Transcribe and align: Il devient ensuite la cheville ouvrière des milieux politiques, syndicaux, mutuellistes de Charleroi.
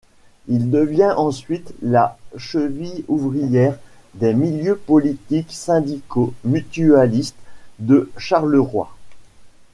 Il 0.47 0.71
devient 0.71 1.13
ensuite 1.15 1.75
la 1.83 2.17
cheville 2.35 3.05
ouvrière 3.07 3.77
des 4.15 4.33
milieux 4.33 4.75
politiques, 4.77 5.51
syndicaux, 5.51 6.33
mutuellistes 6.43 7.37
de 7.77 8.09
Charleroi. 8.17 8.89